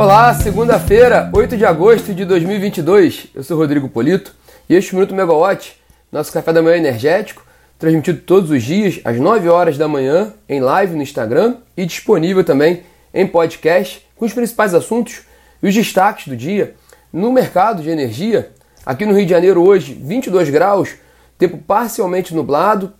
Olá, 0.00 0.32
segunda-feira, 0.32 1.28
8 1.30 1.58
de 1.58 1.66
agosto 1.66 2.14
de 2.14 2.24
2022. 2.24 3.26
Eu 3.34 3.42
sou 3.42 3.58
Rodrigo 3.58 3.86
Polito 3.86 4.34
e 4.66 4.74
este 4.74 4.94
Minuto 4.94 5.14
Megawatt, 5.14 5.76
nosso 6.10 6.32
café 6.32 6.54
da 6.54 6.62
manhã 6.62 6.78
energético, 6.78 7.44
transmitido 7.78 8.18
todos 8.22 8.50
os 8.50 8.62
dias 8.62 8.98
às 9.04 9.18
9 9.18 9.50
horas 9.50 9.76
da 9.76 9.86
manhã 9.86 10.32
em 10.48 10.58
live 10.58 10.96
no 10.96 11.02
Instagram 11.02 11.56
e 11.76 11.84
disponível 11.84 12.42
também 12.42 12.82
em 13.12 13.26
podcast 13.26 14.02
com 14.16 14.24
os 14.24 14.32
principais 14.32 14.72
assuntos 14.72 15.20
e 15.62 15.68
os 15.68 15.74
destaques 15.74 16.28
do 16.28 16.34
dia 16.34 16.74
no 17.12 17.30
mercado 17.30 17.82
de 17.82 17.90
energia. 17.90 18.52
Aqui 18.86 19.04
no 19.04 19.12
Rio 19.12 19.26
de 19.26 19.30
Janeiro 19.32 19.62
hoje, 19.62 19.92
22 19.92 20.48
graus, 20.48 20.94
tempo 21.36 21.58
parcialmente 21.58 22.34
nublado, 22.34 22.90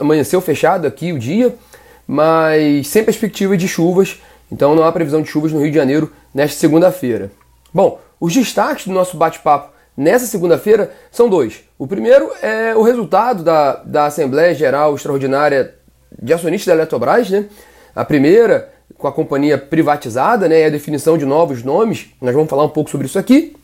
amanheceu 0.00 0.40
fechado 0.40 0.86
aqui 0.86 1.12
o 1.12 1.18
dia, 1.18 1.54
mas 2.06 2.88
sem 2.88 3.04
perspectiva 3.04 3.54
de 3.54 3.68
chuvas, 3.68 4.18
então 4.50 4.74
não 4.74 4.82
há 4.82 4.90
previsão 4.90 5.20
de 5.20 5.28
chuvas 5.28 5.52
no 5.52 5.60
Rio 5.60 5.70
de 5.70 5.76
Janeiro 5.76 6.10
nesta 6.38 6.60
segunda-feira. 6.60 7.32
Bom, 7.74 7.98
os 8.20 8.32
destaques 8.32 8.86
do 8.86 8.92
nosso 8.92 9.16
bate-papo 9.16 9.72
nessa 9.96 10.24
segunda-feira 10.24 10.92
são 11.10 11.28
dois. 11.28 11.64
O 11.76 11.84
primeiro 11.84 12.30
é 12.40 12.76
o 12.76 12.82
resultado 12.82 13.42
da, 13.42 13.74
da 13.84 14.06
Assembleia 14.06 14.54
Geral 14.54 14.94
Extraordinária 14.94 15.74
de 16.22 16.32
Acionistas 16.32 16.68
da 16.68 16.74
Eletrobras, 16.74 17.28
né? 17.28 17.46
A 17.92 18.04
primeira 18.04 18.72
com 18.96 19.08
a 19.08 19.12
companhia 19.12 19.58
privatizada, 19.58 20.48
né? 20.48 20.60
E 20.60 20.64
a 20.66 20.70
definição 20.70 21.18
de 21.18 21.26
novos 21.26 21.64
nomes. 21.64 22.06
Nós 22.20 22.32
vamos 22.32 22.48
falar 22.48 22.62
um 22.62 22.68
pouco 22.68 22.88
sobre 22.88 23.08
isso 23.08 23.18
aqui. 23.18 23.56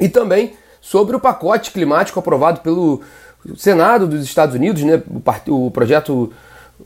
E 0.00 0.08
também 0.08 0.54
sobre 0.80 1.14
o 1.14 1.20
pacote 1.20 1.70
climático 1.70 2.18
aprovado 2.18 2.62
pelo 2.62 3.00
Senado 3.56 4.08
dos 4.08 4.24
Estados 4.24 4.56
Unidos, 4.56 4.82
né? 4.82 5.00
O, 5.46 5.66
o 5.66 5.70
projeto 5.70 6.32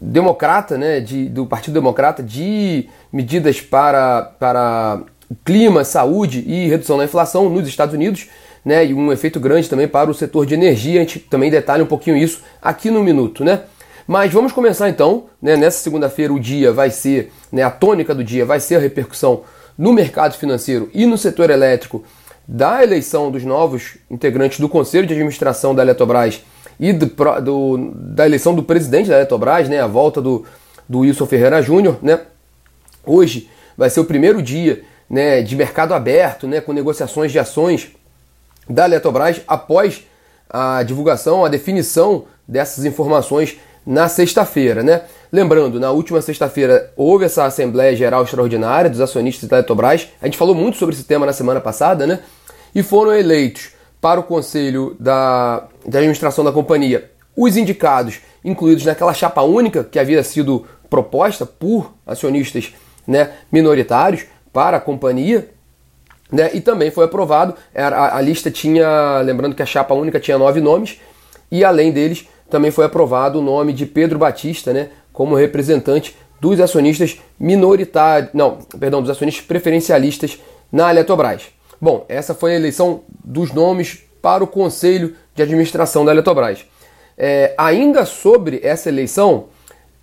democrata, 0.00 0.76
né, 0.76 1.00
de, 1.00 1.28
do 1.28 1.46
Partido 1.46 1.74
Democrata, 1.74 2.22
de 2.22 2.88
medidas 3.12 3.60
para, 3.60 4.22
para 4.38 5.02
clima, 5.44 5.84
saúde 5.84 6.44
e 6.46 6.68
redução 6.68 6.98
da 6.98 7.04
inflação 7.04 7.48
nos 7.48 7.66
Estados 7.68 7.94
Unidos, 7.94 8.28
né, 8.64 8.84
e 8.86 8.94
um 8.94 9.12
efeito 9.12 9.38
grande 9.38 9.68
também 9.68 9.88
para 9.88 10.10
o 10.10 10.14
setor 10.14 10.44
de 10.44 10.54
energia. 10.54 11.00
A 11.00 11.04
gente 11.04 11.20
também 11.20 11.50
detalha 11.50 11.84
um 11.84 11.86
pouquinho 11.86 12.16
isso 12.16 12.42
aqui 12.60 12.90
no 12.90 13.02
minuto, 13.02 13.44
né? 13.44 13.62
Mas 14.06 14.32
vamos 14.32 14.52
começar 14.52 14.88
então, 14.88 15.24
né, 15.42 15.56
nessa 15.56 15.78
segunda-feira 15.78 16.32
o 16.32 16.38
dia 16.38 16.72
vai 16.72 16.90
ser, 16.90 17.32
né, 17.50 17.62
a 17.62 17.70
tônica 17.70 18.14
do 18.14 18.22
dia 18.22 18.44
vai 18.44 18.60
ser 18.60 18.76
a 18.76 18.78
repercussão 18.78 19.42
no 19.76 19.92
mercado 19.92 20.34
financeiro 20.34 20.88
e 20.94 21.06
no 21.06 21.18
setor 21.18 21.50
elétrico 21.50 22.04
da 22.46 22.82
eleição 22.82 23.30
dos 23.30 23.44
novos 23.44 23.96
integrantes 24.08 24.60
do 24.60 24.68
Conselho 24.68 25.06
de 25.06 25.12
Administração 25.12 25.74
da 25.74 25.82
Eletrobras 25.82 26.44
e 26.78 26.92
do, 26.92 27.90
da 27.94 28.26
eleição 28.26 28.54
do 28.54 28.62
presidente 28.62 29.08
da 29.08 29.16
Eletrobras, 29.16 29.68
né, 29.68 29.80
a 29.80 29.86
volta 29.86 30.20
do, 30.20 30.44
do 30.88 31.00
Wilson 31.00 31.26
Ferreira 31.26 31.62
Júnior, 31.62 31.98
né, 32.02 32.20
hoje 33.04 33.50
vai 33.76 33.90
ser 33.90 34.00
o 34.00 34.04
primeiro 34.04 34.42
dia 34.42 34.82
né, 35.08 35.42
de 35.42 35.54
mercado 35.56 35.94
aberto, 35.94 36.46
né, 36.46 36.60
com 36.60 36.72
negociações 36.72 37.32
de 37.32 37.38
ações 37.38 37.90
da 38.68 38.84
Eletrobras 38.84 39.40
após 39.46 40.04
a 40.48 40.82
divulgação, 40.82 41.44
a 41.44 41.48
definição 41.48 42.24
dessas 42.46 42.84
informações 42.84 43.56
na 43.86 44.08
sexta-feira, 44.08 44.82
né? 44.82 45.02
Lembrando, 45.30 45.78
na 45.78 45.90
última 45.92 46.20
sexta-feira 46.20 46.92
houve 46.96 47.24
essa 47.24 47.44
Assembleia 47.44 47.94
Geral 47.94 48.24
Extraordinária 48.24 48.90
dos 48.90 49.00
acionistas 49.00 49.48
da 49.48 49.58
Eletrobras. 49.58 50.08
A 50.20 50.26
gente 50.26 50.36
falou 50.36 50.54
muito 50.54 50.76
sobre 50.76 50.94
esse 50.94 51.04
tema 51.04 51.24
na 51.24 51.32
semana 51.32 51.60
passada, 51.60 52.06
né? 52.06 52.20
E 52.74 52.82
foram 52.82 53.14
eleitos 53.14 53.70
para 54.06 54.20
o 54.20 54.22
conselho 54.22 54.94
da, 55.00 55.64
da 55.84 55.98
administração 55.98 56.44
da 56.44 56.52
companhia 56.52 57.10
os 57.36 57.56
indicados 57.56 58.20
incluídos 58.44 58.84
naquela 58.84 59.12
chapa 59.12 59.42
única 59.42 59.82
que 59.82 59.98
havia 59.98 60.22
sido 60.22 60.64
proposta 60.88 61.44
por 61.44 61.92
acionistas 62.06 62.72
né, 63.04 63.32
minoritários 63.50 64.24
para 64.52 64.76
a 64.76 64.80
companhia. 64.80 65.50
Né, 66.30 66.52
e 66.54 66.60
também 66.60 66.88
foi 66.88 67.04
aprovado. 67.04 67.56
A, 67.74 68.18
a 68.18 68.20
lista 68.20 68.48
tinha, 68.48 69.20
lembrando 69.22 69.56
que 69.56 69.62
a 69.62 69.66
chapa 69.66 69.92
única 69.92 70.20
tinha 70.20 70.38
nove 70.38 70.60
nomes, 70.60 71.00
e 71.50 71.64
além 71.64 71.90
deles 71.90 72.28
também 72.48 72.70
foi 72.70 72.84
aprovado 72.84 73.40
o 73.40 73.42
nome 73.42 73.72
de 73.72 73.86
Pedro 73.86 74.20
Batista 74.20 74.72
né, 74.72 74.90
como 75.12 75.34
representante 75.34 76.16
dos 76.40 76.60
acionistas 76.60 77.20
minoritários, 77.40 78.30
não, 78.32 78.58
perdão, 78.78 79.02
dos 79.02 79.10
acionistas 79.10 79.44
preferencialistas 79.44 80.38
na 80.70 80.92
Eletrobras. 80.92 81.55
Bom, 81.80 82.04
essa 82.08 82.34
foi 82.34 82.52
a 82.52 82.56
eleição 82.56 83.02
dos 83.24 83.52
nomes 83.52 84.02
para 84.22 84.42
o 84.42 84.46
Conselho 84.46 85.14
de 85.34 85.42
Administração 85.42 86.04
da 86.04 86.12
Eletrobras. 86.12 86.64
É, 87.16 87.54
ainda 87.56 88.04
sobre 88.04 88.60
essa 88.62 88.88
eleição, 88.88 89.46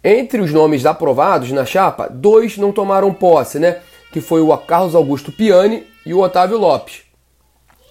entre 0.03 0.41
os 0.41 0.51
nomes 0.51 0.85
aprovados 0.85 1.51
na 1.51 1.65
chapa, 1.65 2.07
dois 2.09 2.57
não 2.57 2.71
tomaram 2.71 3.13
posse, 3.13 3.59
né? 3.59 3.79
Que 4.11 4.21
foi 4.21 4.41
o 4.41 4.55
Carlos 4.57 4.95
Augusto 4.95 5.31
Piani 5.31 5.85
e 6.05 6.13
o 6.13 6.19
Otávio 6.19 6.57
Lopes. 6.57 7.01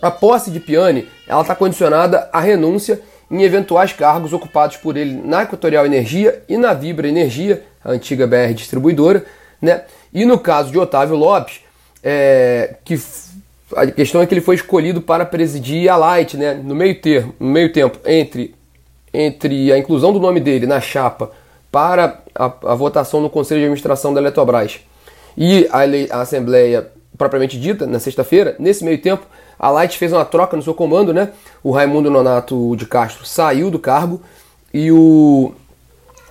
A 0.00 0.10
posse 0.10 0.50
de 0.50 0.60
Piani 0.60 1.08
ela 1.26 1.42
está 1.42 1.54
condicionada 1.54 2.28
à 2.32 2.40
renúncia 2.40 3.00
em 3.30 3.42
eventuais 3.42 3.92
cargos 3.92 4.32
ocupados 4.32 4.76
por 4.76 4.96
ele 4.96 5.14
na 5.24 5.42
Equatorial 5.42 5.86
Energia 5.86 6.42
e 6.48 6.56
na 6.56 6.74
Vibra 6.74 7.08
Energia, 7.08 7.64
a 7.82 7.92
antiga 7.92 8.26
BR 8.26 8.52
distribuidora, 8.52 9.24
né? 9.60 9.84
E 10.12 10.24
no 10.24 10.38
caso 10.38 10.70
de 10.70 10.78
Otávio 10.78 11.16
Lopes, 11.16 11.60
é, 12.02 12.76
que 12.84 13.00
a 13.76 13.86
questão 13.86 14.20
é 14.20 14.26
que 14.26 14.34
ele 14.34 14.40
foi 14.40 14.54
escolhido 14.54 15.00
para 15.00 15.24
presidir 15.24 15.90
a 15.90 15.96
Light, 15.96 16.36
né? 16.36 16.54
No 16.54 16.74
meio 16.74 17.00
termo, 17.00 17.34
no 17.38 17.48
meio 17.48 17.72
tempo 17.72 17.98
entre 18.06 18.54
entre 19.14 19.70
a 19.70 19.78
inclusão 19.78 20.12
do 20.12 20.18
nome 20.18 20.40
dele 20.40 20.66
na 20.66 20.80
chapa 20.80 21.30
para 21.70 22.20
a, 22.34 22.44
a 22.44 22.74
votação 22.74 23.20
no 23.20 23.28
Conselho 23.28 23.60
de 23.60 23.64
Administração 23.66 24.14
da 24.14 24.20
Eletrobras 24.20 24.80
e 25.36 25.68
a, 25.70 26.16
a 26.16 26.22
Assembleia 26.22 26.88
propriamente 27.16 27.58
dita 27.58 27.86
na 27.86 27.98
sexta-feira, 27.98 28.56
nesse 28.58 28.84
meio 28.84 28.98
tempo 28.98 29.26
a 29.58 29.70
Light 29.70 29.96
fez 29.96 30.12
uma 30.12 30.24
troca 30.24 30.56
no 30.56 30.62
seu 30.62 30.74
comando, 30.74 31.12
né? 31.14 31.30
O 31.62 31.70
Raimundo 31.70 32.10
Nonato 32.10 32.74
de 32.76 32.86
Castro 32.86 33.24
saiu 33.24 33.70
do 33.70 33.78
cargo 33.78 34.20
e 34.72 34.90
o 34.90 35.52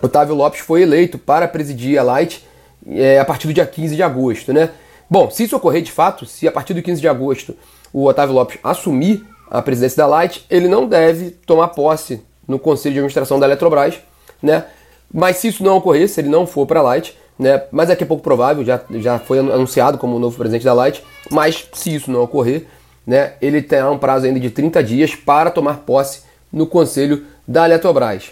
Otávio 0.01 0.35
Lopes 0.35 0.59
foi 0.59 0.81
eleito 0.81 1.17
para 1.17 1.47
presidir 1.47 1.97
a 1.97 2.03
Light 2.03 2.45
é, 2.87 3.19
a 3.19 3.25
partir 3.25 3.47
do 3.47 3.53
dia 3.53 3.65
15 3.65 3.95
de 3.95 4.03
agosto, 4.03 4.51
né? 4.51 4.71
Bom, 5.11 5.29
se 5.29 5.43
isso 5.43 5.57
ocorrer 5.57 5.81
de 5.81 5.91
fato, 5.91 6.25
se 6.25 6.47
a 6.47 6.51
partir 6.53 6.73
do 6.73 6.81
15 6.81 7.01
de 7.01 7.07
agosto 7.09 7.53
o 7.91 8.05
Otávio 8.05 8.33
Lopes 8.33 8.57
assumir 8.63 9.25
a 9.49 9.61
presidência 9.61 9.97
da 9.97 10.07
Light, 10.07 10.45
ele 10.49 10.69
não 10.69 10.87
deve 10.87 11.31
tomar 11.31 11.67
posse 11.67 12.21
no 12.47 12.57
conselho 12.57 12.93
de 12.93 12.99
administração 12.99 13.37
da 13.37 13.45
Eletrobras, 13.45 13.99
né? 14.41 14.67
Mas 15.13 15.35
se 15.35 15.49
isso 15.49 15.65
não 15.65 15.75
ocorrer, 15.75 16.07
se 16.07 16.21
ele 16.21 16.29
não 16.29 16.47
for 16.47 16.65
para 16.65 16.79
a 16.79 16.83
Light, 16.83 17.13
né? 17.37 17.61
Mas 17.73 17.89
é 17.89 17.93
é 17.93 18.05
pouco 18.05 18.23
provável, 18.23 18.63
já, 18.63 18.79
já 18.89 19.19
foi 19.19 19.39
anunciado 19.39 19.97
como 19.97 20.15
o 20.15 20.19
novo 20.19 20.37
presidente 20.37 20.63
da 20.63 20.73
Light, 20.73 21.03
mas 21.29 21.67
se 21.73 21.93
isso 21.93 22.09
não 22.09 22.21
ocorrer, 22.21 22.67
né, 23.05 23.33
ele 23.41 23.61
terá 23.61 23.91
um 23.91 23.97
prazo 23.97 24.27
ainda 24.27 24.39
de 24.39 24.49
30 24.49 24.81
dias 24.81 25.13
para 25.13 25.51
tomar 25.51 25.79
posse 25.79 26.21
no 26.53 26.65
conselho 26.65 27.25
da 27.45 27.65
Eletrobras. 27.65 28.31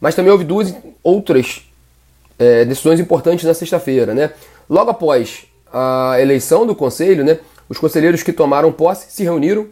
Mas 0.00 0.14
também 0.14 0.32
houve 0.32 0.44
duas 0.44 0.74
outras 1.02 1.70
é, 2.38 2.64
decisões 2.64 2.98
importantes 2.98 3.44
na 3.44 3.52
sexta-feira, 3.52 4.14
né? 4.14 4.30
Logo 4.70 4.90
após 4.90 5.46
a 5.74 6.20
eleição 6.20 6.64
do 6.64 6.74
conselho, 6.74 7.24
né, 7.24 7.38
os 7.68 7.78
conselheiros 7.78 8.22
que 8.22 8.32
tomaram 8.32 8.70
posse 8.70 9.10
se 9.10 9.24
reuniram 9.24 9.66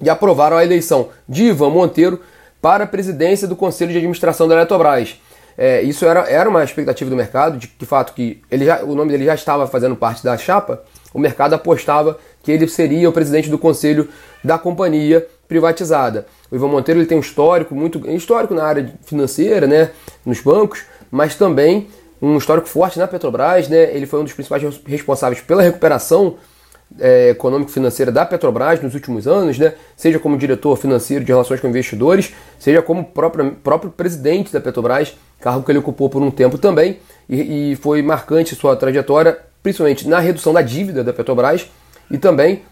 e 0.00 0.08
aprovaram 0.08 0.56
a 0.56 0.64
eleição 0.64 1.10
de 1.28 1.44
Ivan 1.44 1.68
Monteiro 1.68 2.20
para 2.62 2.84
a 2.84 2.86
presidência 2.86 3.46
do 3.46 3.54
conselho 3.54 3.92
de 3.92 3.98
administração 3.98 4.48
da 4.48 4.54
Eletrobras. 4.54 5.20
É, 5.58 5.82
isso 5.82 6.06
era, 6.06 6.20
era 6.20 6.48
uma 6.48 6.64
expectativa 6.64 7.10
do 7.10 7.16
mercado, 7.16 7.58
de, 7.58 7.70
de 7.78 7.84
fato 7.84 8.14
que 8.14 8.40
ele 8.50 8.64
já, 8.64 8.82
o 8.82 8.94
nome 8.94 9.12
dele 9.12 9.26
já 9.26 9.34
estava 9.34 9.66
fazendo 9.66 9.94
parte 9.94 10.24
da 10.24 10.38
chapa, 10.38 10.82
o 11.12 11.18
mercado 11.18 11.52
apostava 11.52 12.18
que 12.42 12.50
ele 12.50 12.66
seria 12.66 13.08
o 13.08 13.12
presidente 13.12 13.50
do 13.50 13.58
conselho 13.58 14.08
da 14.42 14.58
companhia 14.58 15.26
privatizada. 15.46 16.26
O 16.50 16.56
Ivan 16.56 16.68
Monteiro 16.68 17.00
ele 17.00 17.06
tem 17.06 17.18
um 17.18 17.20
histórico 17.20 17.74
muito 17.74 18.08
histórico 18.10 18.54
na 18.54 18.64
área 18.64 18.94
financeira, 19.04 19.66
né, 19.66 19.90
nos 20.24 20.40
bancos, 20.40 20.84
mas 21.10 21.34
também 21.34 21.88
um 22.20 22.36
histórico 22.36 22.68
forte 22.68 22.98
na 22.98 23.06
Petrobras, 23.06 23.68
né? 23.68 23.94
Ele 23.94 24.06
foi 24.06 24.20
um 24.20 24.24
dos 24.24 24.32
principais 24.32 24.62
responsáveis 24.86 25.40
pela 25.40 25.62
recuperação 25.62 26.36
é, 26.98 27.30
econômico-financeira 27.30 28.10
da 28.10 28.26
Petrobras 28.26 28.82
nos 28.82 28.94
últimos 28.94 29.26
anos, 29.26 29.58
né? 29.58 29.74
Seja 29.96 30.18
como 30.18 30.36
diretor 30.36 30.76
financeiro 30.76 31.24
de 31.24 31.30
relações 31.30 31.60
com 31.60 31.68
investidores, 31.68 32.32
seja 32.58 32.82
como 32.82 33.04
próprio, 33.04 33.52
próprio 33.52 33.90
presidente 33.90 34.52
da 34.52 34.60
Petrobras, 34.60 35.16
cargo 35.40 35.62
que 35.62 35.70
ele 35.70 35.78
ocupou 35.78 36.10
por 36.10 36.22
um 36.22 36.30
tempo 36.30 36.58
também, 36.58 36.98
e, 37.28 37.72
e 37.72 37.76
foi 37.76 38.02
marcante 38.02 38.54
sua 38.54 38.76
trajetória, 38.76 39.38
principalmente 39.62 40.08
na 40.08 40.18
redução 40.18 40.52
da 40.52 40.62
dívida 40.62 41.04
da 41.04 41.12
Petrobras 41.12 41.70
e 42.10 42.18
também 42.18 42.62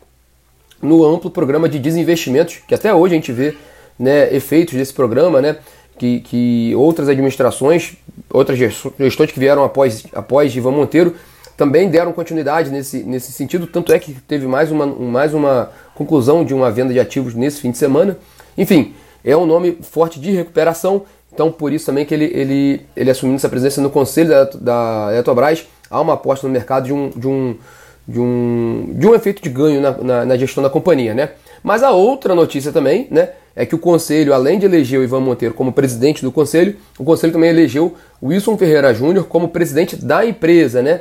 no 0.82 1.04
amplo 1.04 1.30
programa 1.30 1.68
de 1.68 1.78
desinvestimentos, 1.78 2.60
que 2.66 2.74
até 2.74 2.92
hoje 2.94 3.14
a 3.14 3.16
gente 3.16 3.32
vê 3.32 3.56
né, 3.98 4.32
efeitos 4.34 4.74
desse 4.74 4.92
programa, 4.92 5.40
né? 5.40 5.56
Que, 5.98 6.20
que 6.20 6.74
outras 6.76 7.08
administrações, 7.08 7.96
outras 8.32 8.58
gestões 8.58 9.30
que 9.30 9.38
vieram 9.38 9.64
após, 9.64 10.06
após 10.14 10.54
Ivan 10.54 10.70
Monteiro 10.70 11.14
também 11.56 11.90
deram 11.90 12.12
continuidade 12.12 12.70
nesse, 12.70 13.02
nesse 13.02 13.32
sentido, 13.32 13.66
tanto 13.66 13.92
é 13.92 13.98
que 13.98 14.12
teve 14.12 14.46
mais 14.46 14.70
uma, 14.70 14.86
mais 14.86 15.34
uma 15.34 15.72
conclusão 15.92 16.44
de 16.44 16.54
uma 16.54 16.70
venda 16.70 16.92
de 16.92 17.00
ativos 17.00 17.34
nesse 17.34 17.60
fim 17.60 17.72
de 17.72 17.78
semana. 17.78 18.16
Enfim, 18.56 18.94
é 19.24 19.36
um 19.36 19.44
nome 19.44 19.76
forte 19.82 20.20
de 20.20 20.30
recuperação, 20.30 21.02
então 21.34 21.50
por 21.50 21.72
isso 21.72 21.84
também 21.84 22.06
que 22.06 22.14
ele, 22.14 22.30
ele, 22.32 22.80
ele 22.96 23.10
assumindo 23.10 23.36
essa 23.36 23.48
presença 23.48 23.80
no 23.80 23.90
conselho 23.90 24.28
da, 24.28 24.44
da 24.44 25.08
Eletrobras, 25.12 25.66
há 25.90 26.00
uma 26.00 26.14
aposta 26.14 26.46
no 26.46 26.52
mercado 26.52 26.84
de 26.84 26.92
um, 26.92 27.10
de 27.10 27.26
um, 27.26 27.56
de 28.06 28.20
um, 28.20 28.94
de 28.94 29.06
um 29.08 29.14
efeito 29.14 29.42
de 29.42 29.48
ganho 29.48 29.80
na, 29.80 29.90
na, 29.98 30.24
na, 30.24 30.36
gestão 30.36 30.62
da 30.62 30.70
companhia, 30.70 31.12
né? 31.12 31.30
Mas 31.62 31.82
a 31.82 31.90
outra 31.90 32.36
notícia 32.36 32.70
também, 32.70 33.08
né, 33.10 33.30
é 33.58 33.66
que 33.66 33.74
o 33.74 33.78
Conselho, 33.78 34.32
além 34.32 34.56
de 34.56 34.66
eleger 34.66 35.00
o 35.00 35.02
Ivan 35.02 35.18
Monteiro 35.18 35.52
como 35.52 35.72
presidente 35.72 36.22
do 36.22 36.30
Conselho, 36.30 36.76
o 36.96 37.02
Conselho 37.02 37.32
também 37.32 37.50
elegeu 37.50 37.96
Wilson 38.22 38.56
Ferreira 38.56 38.94
Júnior 38.94 39.24
como 39.24 39.48
presidente 39.48 39.96
da 39.96 40.24
empresa, 40.24 40.80
né? 40.80 41.00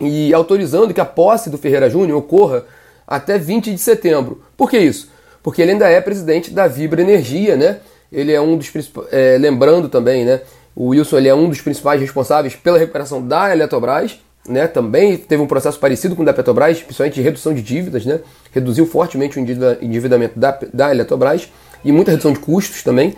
E 0.00 0.32
autorizando 0.32 0.94
que 0.94 1.02
a 1.02 1.04
posse 1.04 1.50
do 1.50 1.58
Ferreira 1.58 1.90
Júnior 1.90 2.16
ocorra 2.16 2.64
até 3.06 3.36
20 3.36 3.72
de 3.72 3.78
setembro. 3.78 4.40
Por 4.56 4.70
que 4.70 4.78
isso? 4.78 5.10
Porque 5.42 5.60
ele 5.60 5.72
ainda 5.72 5.86
é 5.86 6.00
presidente 6.00 6.50
da 6.50 6.66
Vibra 6.66 7.02
Energia, 7.02 7.56
né? 7.56 7.80
Ele 8.10 8.32
é 8.32 8.40
um 8.40 8.56
dos 8.56 8.70
principais, 8.70 9.08
é, 9.12 9.36
lembrando 9.36 9.90
também, 9.90 10.24
né? 10.24 10.40
O 10.74 10.88
Wilson 10.88 11.18
ele 11.18 11.28
é 11.28 11.34
um 11.34 11.46
dos 11.46 11.60
principais 11.60 12.00
responsáveis 12.00 12.56
pela 12.56 12.78
recuperação 12.78 13.20
da 13.20 13.52
Eletrobras, 13.52 14.18
né? 14.48 14.66
Também 14.66 15.18
teve 15.18 15.42
um 15.42 15.46
processo 15.46 15.78
parecido 15.78 16.16
com 16.16 16.22
o 16.22 16.24
da 16.24 16.32
Petrobras, 16.32 16.82
principalmente 16.82 17.16
de 17.16 17.20
redução 17.20 17.52
de 17.52 17.60
dívidas, 17.60 18.06
né? 18.06 18.20
Reduziu 18.50 18.86
fortemente 18.86 19.38
o 19.38 19.42
endividamento 19.42 20.38
da, 20.38 20.58
da 20.72 20.90
Eletrobras 20.90 21.50
e 21.84 21.92
muita 21.92 22.10
redução 22.10 22.32
de 22.32 22.38
custos 22.38 22.82
também. 22.82 23.14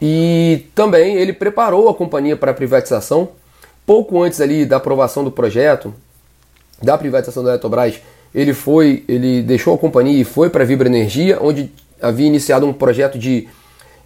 E 0.00 0.66
também 0.74 1.16
ele 1.16 1.32
preparou 1.32 1.88
a 1.88 1.94
companhia 1.94 2.36
para 2.36 2.50
a 2.50 2.54
privatização. 2.54 3.28
Pouco 3.86 4.22
antes 4.22 4.40
ali 4.40 4.64
da 4.64 4.76
aprovação 4.76 5.24
do 5.24 5.30
projeto 5.30 5.94
da 6.82 6.98
privatização 6.98 7.42
da 7.42 7.50
Eletrobras, 7.50 8.00
ele 8.34 8.52
foi, 8.52 9.04
ele 9.08 9.42
deixou 9.42 9.74
a 9.74 9.78
companhia 9.78 10.20
e 10.20 10.24
foi 10.24 10.50
para 10.50 10.62
a 10.62 10.66
Vibra 10.66 10.88
Energia, 10.88 11.38
onde 11.40 11.70
havia 12.02 12.26
iniciado 12.26 12.66
um 12.66 12.72
projeto 12.72 13.18
de, 13.18 13.48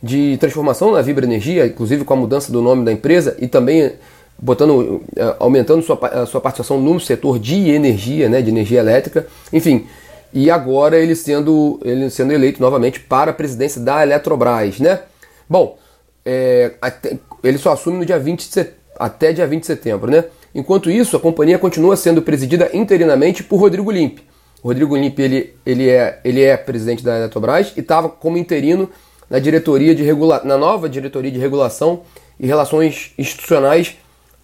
de 0.03 0.37
transformação 0.39 0.93
na 0.93 1.01
Vibra 1.01 1.25
Energia, 1.25 1.67
inclusive 1.67 2.05
com 2.05 2.15
a 2.15 2.17
mudança 2.17 2.53
do 2.53 2.61
nome 2.61 2.85
da 2.85 2.93
empresa 2.93 3.37
e 3.41 3.49
também 3.49 3.93
botando, 4.39 5.03
eh, 5.17 5.37
aumentando 5.41 5.83
sua, 5.83 6.27
sua 6.27 6.41
participação 6.41 6.81
no 6.81 7.01
setor 7.01 7.39
de 7.39 7.71
energia, 7.71 8.29
né, 8.29 8.41
de 8.41 8.51
energia 8.51 8.79
elétrica, 8.79 9.27
enfim. 9.53 9.87
E 10.33 10.51
agora 10.51 10.99
ele 10.99 11.15
sendo, 11.15 11.81
ele 11.83 12.11
sendo 12.11 12.33
eleito 12.33 12.61
novamente 12.61 13.01
para 13.01 13.31
a 13.31 13.35
presidência 13.35 13.81
da 13.81 14.03
Eletrobras, 14.03 14.79
né? 14.79 15.01
Bom, 15.49 15.79
é, 16.25 16.75
até, 16.83 17.19
ele 17.43 17.57
só 17.57 17.73
assume 17.73 17.99
no 17.99 18.05
dia 18.05 18.19
20 18.19 18.51
de, 18.51 18.67
até 18.99 19.33
dia 19.33 19.47
20 19.47 19.61
de 19.61 19.67
setembro, 19.67 20.11
né? 20.11 20.25
Enquanto 20.55 20.91
isso, 20.91 21.17
a 21.17 21.21
companhia 21.21 21.59
continua 21.59 21.97
sendo 21.97 22.21
presidida 22.21 22.71
interinamente 22.75 23.43
por 23.43 23.59
Rodrigo 23.59 23.91
Limpe. 23.91 24.23
O 24.63 24.69
Rodrigo 24.69 24.97
Limpe 24.97 25.23
ele, 25.23 25.55
ele, 25.65 25.89
é, 25.89 26.21
ele 26.25 26.43
é 26.43 26.57
presidente 26.57 27.03
da 27.03 27.17
Eletrobras 27.17 27.73
e 27.77 27.81
estava 27.81 28.09
como 28.09 28.37
interino 28.37 28.91
na 29.31 29.39
diretoria 29.39 29.95
de 29.95 30.03
regula 30.03 30.43
na 30.45 30.57
nova 30.57 30.89
diretoria 30.89 31.31
de 31.31 31.39
regulação 31.39 32.03
e 32.41 32.47
relações 32.47 33.13
institucionais 33.17 33.97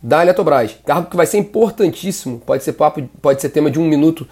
da 0.02 0.22
Eletrobras. 0.22 0.76
Cargo 0.84 1.10
que 1.10 1.16
vai 1.16 1.26
ser 1.26 1.38
importantíssimo, 1.38 2.38
pode 2.38 2.62
ser 2.62 2.74
papo, 2.74 3.02
pode 3.20 3.40
ser 3.40 3.48
tema 3.48 3.70
de 3.70 3.78
um 3.78 3.84
minuto 3.84 4.26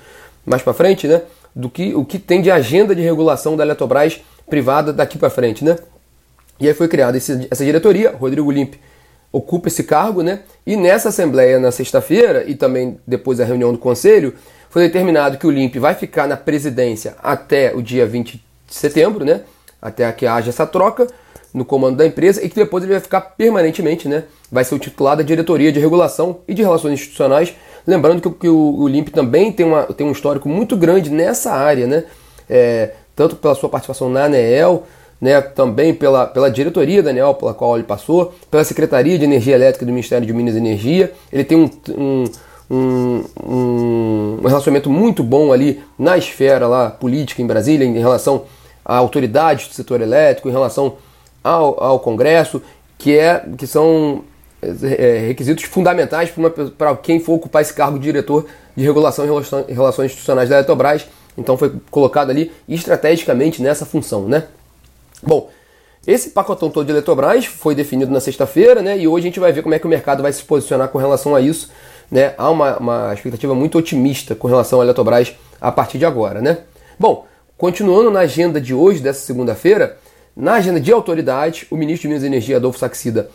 mais 0.44 0.62
para 0.62 0.72
frente, 0.72 1.08
né? 1.08 1.22
Do 1.54 1.68
que 1.68 1.94
o 1.94 2.04
que 2.04 2.18
tem 2.18 2.40
de 2.40 2.50
agenda 2.50 2.94
de 2.94 3.02
regulação 3.02 3.56
da 3.56 3.64
Eletrobras 3.64 4.20
privada 4.48 4.92
daqui 4.92 5.18
para 5.18 5.30
frente, 5.30 5.64
né? 5.64 5.76
E 6.58 6.68
aí 6.68 6.74
foi 6.74 6.88
criada 6.88 7.16
essa 7.16 7.64
diretoria, 7.64 8.10
Rodrigo 8.12 8.50
Limpe 8.50 8.78
ocupa 9.32 9.68
esse 9.68 9.82
cargo, 9.82 10.22
né? 10.22 10.40
E 10.66 10.76
nessa 10.76 11.08
assembleia 11.08 11.58
na 11.58 11.72
sexta-feira 11.72 12.44
e 12.46 12.54
também 12.54 13.00
depois 13.06 13.38
da 13.38 13.44
reunião 13.44 13.72
do 13.72 13.78
conselho, 13.78 14.34
foi 14.68 14.82
determinado 14.82 15.38
que 15.38 15.46
o 15.46 15.50
Limpe 15.50 15.78
vai 15.78 15.94
ficar 15.94 16.28
na 16.28 16.36
presidência 16.36 17.16
até 17.22 17.74
o 17.74 17.82
dia 17.82 18.06
20 18.06 18.32
de 18.68 18.74
setembro, 18.74 19.24
né? 19.24 19.40
Até 19.80 20.10
que 20.12 20.26
haja 20.26 20.50
essa 20.50 20.66
troca 20.66 21.08
no 21.52 21.64
comando 21.64 21.96
da 21.96 22.06
empresa 22.06 22.44
e 22.44 22.48
que 22.48 22.54
depois 22.54 22.84
ele 22.84 22.92
vai 22.92 23.00
ficar 23.00 23.20
permanentemente, 23.20 24.06
né? 24.06 24.24
Vai 24.50 24.64
ser 24.64 24.74
o 24.74 24.78
titular 24.78 25.16
da 25.16 25.22
diretoria 25.22 25.72
de 25.72 25.80
regulação 25.80 26.40
e 26.46 26.54
de 26.54 26.62
relações 26.62 26.94
institucionais. 26.94 27.54
Limbrando 27.86 28.20
que, 28.20 28.30
que 28.30 28.48
o, 28.48 28.80
o 28.80 28.88
Limpe 28.88 29.10
também 29.10 29.50
tem, 29.52 29.66
uma, 29.66 29.84
tem 29.84 30.06
um 30.06 30.12
histórico 30.12 30.48
muito 30.48 30.76
grande 30.76 31.10
nessa 31.10 31.52
área, 31.52 31.86
né? 31.86 32.04
É, 32.48 32.92
tanto 33.14 33.36
pela 33.36 33.54
sua 33.54 33.68
participação 33.68 34.08
na 34.08 34.24
ANEEL, 34.24 34.84
né, 35.20 35.40
também 35.40 35.94
pela, 35.94 36.26
pela 36.26 36.50
diretoria 36.50 37.02
da 37.02 37.10
ANEL, 37.10 37.34
pela 37.34 37.54
qual 37.54 37.76
ele 37.76 37.84
passou, 37.84 38.34
pela 38.50 38.64
Secretaria 38.64 39.16
de 39.16 39.24
Energia 39.24 39.54
Elétrica 39.54 39.86
do 39.86 39.92
Ministério 39.92 40.26
de 40.26 40.32
Minas 40.32 40.54
e 40.54 40.58
Energia. 40.58 41.12
Ele 41.32 41.44
tem 41.44 41.56
um, 41.56 41.70
um, 41.96 42.24
um, 42.68 43.24
um 43.46 44.40
relacionamento 44.42 44.90
muito 44.90 45.22
bom 45.22 45.52
ali 45.52 45.80
na 45.96 46.18
esfera 46.18 46.66
lá, 46.66 46.90
política 46.90 47.40
em 47.40 47.46
Brasília, 47.46 47.86
em 47.86 47.98
relação 47.98 48.44
a 48.84 48.96
autoridades 48.96 49.68
do 49.68 49.74
setor 49.74 50.00
elétrico, 50.00 50.48
em 50.48 50.52
relação 50.52 50.96
ao, 51.44 51.80
ao 51.82 52.00
Congresso, 52.00 52.60
que, 52.98 53.16
é, 53.16 53.44
que 53.56 53.66
são 53.66 54.24
requisitos 55.26 55.64
fundamentais 55.64 56.32
para 56.78 56.96
quem 56.96 57.18
for 57.18 57.34
ocupar 57.34 57.62
esse 57.62 57.74
cargo 57.74 57.98
de 57.98 58.04
diretor 58.04 58.46
de 58.76 58.84
regulação 58.84 59.24
e 59.68 59.72
relações 59.72 60.06
institucionais 60.06 60.48
da 60.48 60.56
Eletrobras. 60.56 61.06
Então 61.36 61.56
foi 61.56 61.72
colocado 61.90 62.30
ali 62.30 62.52
estrategicamente 62.68 63.62
nessa 63.62 63.84
função, 63.84 64.28
né? 64.28 64.44
Bom, 65.22 65.50
esse 66.06 66.30
pacotão 66.30 66.68
todo 66.70 66.84
de 66.84 66.92
Eletrobras 66.92 67.46
foi 67.46 67.74
definido 67.74 68.12
na 68.12 68.20
sexta-feira, 68.20 68.82
né? 68.82 68.98
E 68.98 69.08
hoje 69.08 69.26
a 69.26 69.28
gente 69.28 69.40
vai 69.40 69.52
ver 69.52 69.62
como 69.62 69.74
é 69.74 69.78
que 69.78 69.86
o 69.86 69.88
mercado 69.88 70.22
vai 70.22 70.32
se 70.32 70.42
posicionar 70.42 70.88
com 70.88 70.98
relação 70.98 71.34
a 71.34 71.40
isso. 71.40 71.70
Né? 72.10 72.34
Há 72.36 72.50
uma, 72.50 72.76
uma 72.76 73.14
expectativa 73.14 73.54
muito 73.54 73.78
otimista 73.78 74.34
com 74.34 74.46
relação 74.46 74.80
à 74.80 74.84
Eletrobras 74.84 75.34
a 75.60 75.72
partir 75.72 75.98
de 75.98 76.04
agora, 76.04 76.42
né? 76.42 76.58
Bom, 76.98 77.26
continuando 77.56 78.10
na 78.10 78.20
agenda 78.20 78.60
de 78.60 78.74
hoje, 78.74 79.00
dessa 79.00 79.20
segunda-feira, 79.20 79.96
na 80.36 80.54
agenda 80.54 80.80
de 80.80 80.92
autoridades, 80.92 81.66
o 81.70 81.76
ministro 81.76 82.02
de 82.02 82.08
Minas 82.08 82.22
e 82.22 82.26
Energia, 82.26 82.56
Adolfo 82.56 82.78
Saxida, 82.78 83.30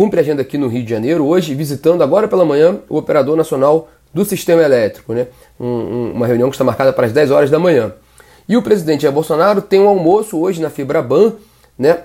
cumpre 0.00 0.18
agenda 0.18 0.40
aqui 0.40 0.56
no 0.56 0.66
Rio 0.66 0.82
de 0.82 0.88
Janeiro, 0.88 1.26
hoje 1.26 1.54
visitando 1.54 2.02
agora 2.02 2.26
pela 2.26 2.42
manhã 2.42 2.78
o 2.88 2.96
operador 2.96 3.36
nacional 3.36 3.90
do 4.14 4.24
sistema 4.24 4.62
elétrico, 4.62 5.12
né? 5.12 5.26
Um, 5.60 5.66
um, 5.66 6.12
uma 6.12 6.26
reunião 6.26 6.48
que 6.48 6.54
está 6.54 6.64
marcada 6.64 6.90
para 6.90 7.04
as 7.04 7.12
10 7.12 7.30
horas 7.30 7.50
da 7.50 7.58
manhã. 7.58 7.92
E 8.48 8.56
o 8.56 8.62
presidente 8.62 9.02
Jair 9.02 9.12
Bolsonaro 9.12 9.60
tem 9.60 9.78
um 9.78 9.86
almoço 9.86 10.40
hoje 10.40 10.62
na 10.62 10.70
Fibraban, 10.70 11.34
né, 11.78 11.98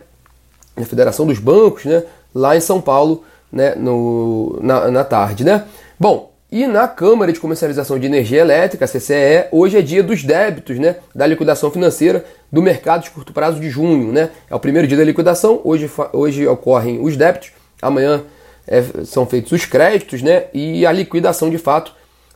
na 0.75 0.83
Federação 0.83 1.25
dos 1.25 1.39
Bancos, 1.39 1.85
né, 1.85 2.03
lá 2.33 2.57
em 2.57 2.59
São 2.59 2.81
Paulo, 2.81 3.23
né, 3.49 3.75
no, 3.75 4.59
na, 4.61 4.91
na 4.91 5.05
tarde. 5.05 5.45
Né? 5.45 5.63
Bom, 5.97 6.33
e 6.51 6.67
na 6.67 6.89
Câmara 6.89 7.31
de 7.31 7.39
Comercialização 7.39 7.97
de 7.97 8.07
Energia 8.07 8.41
Elétrica, 8.41 8.85
CCE, 8.85 9.47
hoje 9.53 9.77
é 9.77 9.81
dia 9.81 10.03
dos 10.03 10.21
débitos, 10.21 10.77
né, 10.79 10.97
da 11.15 11.25
liquidação 11.25 11.71
financeira 11.71 12.25
do 12.51 12.61
mercado 12.61 13.03
de 13.03 13.11
curto 13.11 13.31
prazo 13.31 13.57
de 13.57 13.69
junho. 13.69 14.11
Né? 14.11 14.31
É 14.49 14.53
o 14.53 14.59
primeiro 14.59 14.85
dia 14.85 14.97
da 14.97 15.03
liquidação, 15.05 15.61
hoje, 15.63 15.89
hoje 16.11 16.45
ocorrem 16.45 17.01
os 17.01 17.15
débitos, 17.15 17.53
amanhã 17.87 18.23
é, 18.67 18.83
são 19.05 19.25
feitos 19.25 19.51
os 19.51 19.65
créditos 19.65 20.21
né, 20.21 20.45
e 20.53 20.85
a 20.85 20.91
liquidação 20.91 21.49
de 21.49 21.57
fato 21.57 21.93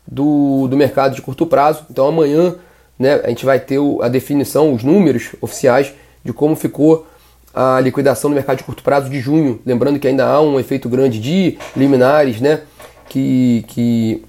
do, 0.07 0.68
do 0.68 0.78
mercado 0.78 1.16
de 1.16 1.22
curto 1.22 1.46
prazo. 1.46 1.86
Então 1.89 2.08
amanhã 2.08 2.56
né, 2.98 3.22
a 3.24 3.29
gente 3.29 3.46
vai 3.46 3.60
ter 3.60 3.79
a 4.01 4.08
definição, 4.08 4.74
os 4.74 4.84
números 4.84 5.29
oficiais 5.41 5.94
de 6.24 6.34
como 6.34 6.56
ficou 6.56 7.08
a 7.53 7.79
liquidação 7.79 8.29
no 8.29 8.36
mercado 8.36 8.58
de 8.58 8.63
curto 8.63 8.84
prazo 8.84 9.10
de 9.10 9.20
junho. 9.20 9.60
Lembrando 9.65 10.00
que 10.00 10.08
ainda 10.08 10.25
há 10.25 10.41
um 10.41 10.60
efeito 10.60 10.88
grande 10.88 11.20
de 11.20 11.58
liminares, 11.75 12.39
né, 12.39 12.62
que, 13.08 13.65
que 13.68 14.24